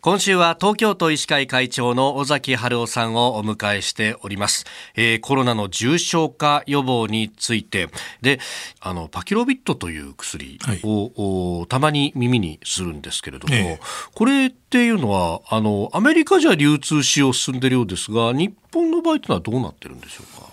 [0.00, 7.88] 今週は東京都医師会会長の尾崎春夫さんをお迎えしております、えー、コロナの重症化予防について。
[8.22, 8.38] で
[8.80, 13.80] あのパキロビットという薬を、はい、たまに耳にするんですけれども、ええ、
[14.14, 20.46] これっていうのはあのアメリカじゃ流通使用進んでいるようですが日本の場合というのはどうなってるんでしょうか？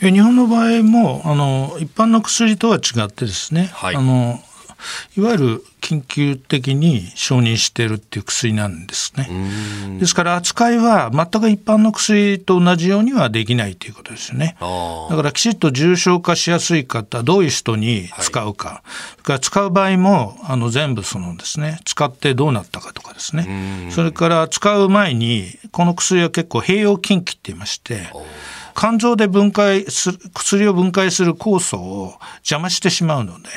[0.00, 4.38] 日本の場合もあの一般の薬とは違ってですね、はい、あの
[5.16, 9.28] いわゆる緊急的に承認しているっていう薬なんですね。
[9.98, 14.56] ですから扱いは全く一般の薬と同じようにはできないということですよね。
[14.60, 23.90] だからきちっと重症化しやすい方、どういう人に使うか、はい、それから使う場合もあの全部そのですね、使ってどうなったかとかですね。
[23.90, 28.06] それから使う前にこの薬は結構併用禁忌って言いまして。
[28.74, 33.48] 肝臓で分解する薬を分解する酵素を邪魔してしまうので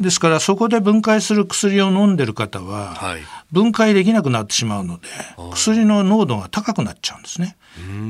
[0.00, 3.16] ですからそこで分解する薬を飲んでる方は
[3.52, 5.08] 分解できなくなってしまうので
[5.52, 7.56] 薬の濃度が高くなっちゃうんですね。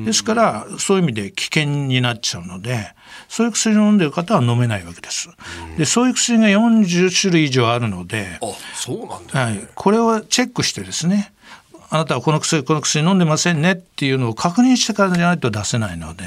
[0.05, 2.95] ですからそういう意味で危険になっちゃうので
[3.29, 5.29] そういう薬を飲んでる方は飲めないわけです。
[5.77, 11.33] でそういう薬が40種類以上あるのであそうなんだ、はい、これをチェックしてですね
[11.91, 16.25] あなたはこの薬この薬飲んでませんねっていうのを確認してからじゃないと出せないので、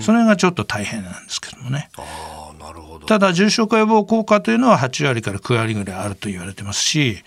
[0.00, 1.90] それがちょっと大変なんですけどもね。
[3.06, 7.22] ただ重症化予防効果というのは8割から9割ぐらいあると言われてますし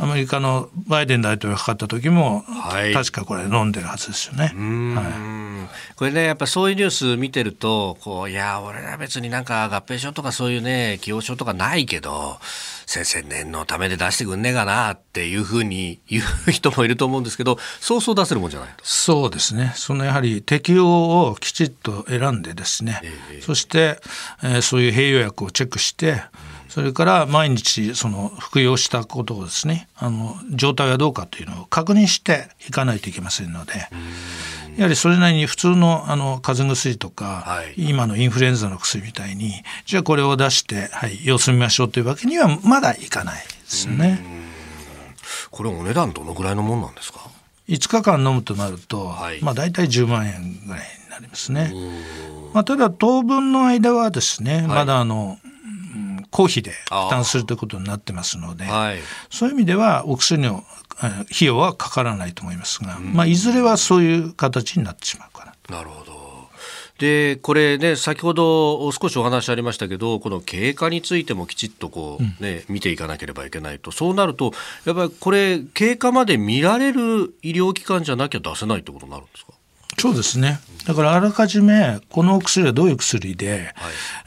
[0.00, 4.52] アメリカのバイデン大統領がかかった時も、はい、確かこれ飲んでるはずですよね。
[4.94, 12.38] はい、これねやっぱそういうニュース見てるとこういや俺ら別になんか合併症とかそういうね既往症とかないけど
[12.86, 19.72] 先生念のためで出してくんねえかなっていうふうに言う人もいると思うんですけどそうそう出せるもんじゃないそうですね。
[19.74, 20.86] そのやはり適用
[21.26, 23.00] をきちっと選んでですね、
[23.32, 24.00] えー、そして、
[24.44, 33.72] えー、そういう併用薬をチェックして、うんそれから毎日その服用したことをですねあの状態はどうかというのを確認していかないといけませんので。
[34.76, 39.50] やはりそれなりに普通のあの風邪薬とか、はい、今のインフルエンザの薬みたいに
[39.86, 44.20] じゃあこれを出して、はい、様子見ましょうというわけにはまだいかないですよね。
[45.50, 47.18] これお値段どのぐらいのもんなんですか
[47.68, 51.74] ？5日間飲むとなると、はい、まあ大体10万円ぐらいになりますね。
[52.54, 55.38] まあ、ただ当分の間はですね、はい、まだあの
[56.38, 60.62] 公費で負担するということになってますので、はい、そういう意味ではお薬の
[61.00, 65.72] 費用はかからないと思いますが、うん、まあ、いずれはそういう形になってしまうかなと。
[65.72, 66.16] なるほど。
[66.98, 73.90] でこれね先ほど少しお話ありましたけどこの経過についてもきちっとこうね、うん、見ていかなければいけないと。
[73.90, 74.52] そうなると
[74.84, 79.54] やっぱりこれ経過まで見られる医療機関じゃなきゃ出せないってことになるんですか？
[79.98, 80.60] そうですね。
[80.86, 83.74] だからあらかじめこのお薬はどういう薬で、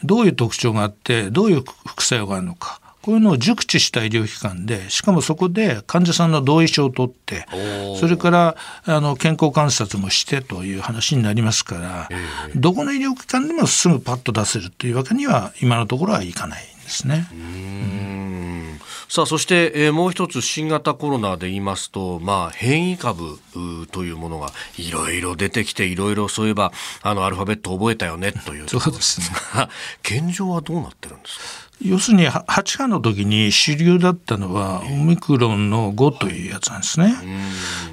[0.04, 7.48] どういう特徴があってどういう副作用があるのかこういうのを熟知した医療機関でしかもそこで患者さんの同意書を取って
[8.00, 8.56] それから
[8.86, 12.10] あの健康観察もしてという話になりますから、
[12.56, 17.28] どこの医療機関でもすぐパッと出せるというわけには今のところはいかないんですね。
[19.14, 23.40] さあそして、えー、もう一つ新型コロナで言いますと、まあ、変異株
[23.92, 29.28] というものがいろいろ出てきていろいろそういえばあのアルファベット覚えたよねというそうですね。
[30.02, 31.71] 現状はどうなってるんですか？
[31.84, 37.16] 要するに8波の時に主流だったのはオミクロンの5というやつなんですね。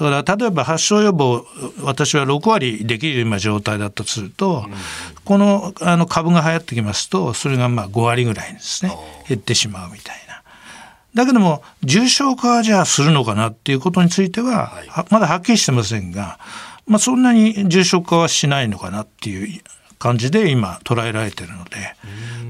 [0.04, 1.44] だから例えば発症予防
[1.82, 4.74] 私は6割できる今状態だったとすると、うん、
[5.24, 8.96] このあの株が流行ってきますとそれがまあ5割ぐらいですね。
[9.28, 10.42] 減ってしまうみたいな。
[11.14, 16.38] だけども重症化はじゃあするのかなっていうことについては、はい、まだはっきりしてませんが、
[16.86, 19.60] まあ、そんなに重症化はしないのかなっていう
[19.98, 21.70] 感じで今捉えられてるので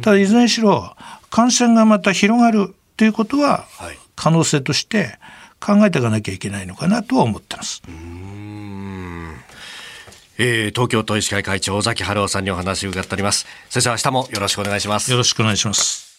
[0.02, 0.94] ただいずれにしろ
[1.30, 3.64] 感染がまた広がるということは
[4.14, 5.18] 可能性として、はい
[5.60, 7.82] 考えていかなきゃいけないのかなとは思ってます。
[10.42, 13.46] えー、東京都医師会会長尾崎春夫さんにお話を伺っております。
[13.68, 15.10] 先生明日もよろしくお願いします。
[15.10, 16.09] よろしくお願いします